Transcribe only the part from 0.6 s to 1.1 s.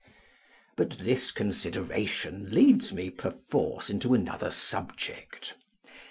But